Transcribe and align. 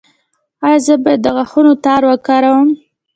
ایا 0.65 0.79
زه 0.85 0.93
باید 1.03 1.19
د 1.23 1.27
غاښونو 1.35 1.73
تار 1.85 2.01
وکاروم؟ 2.09 2.69